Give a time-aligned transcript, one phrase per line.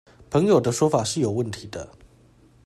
[0.31, 1.91] 朋友的說法是有問題的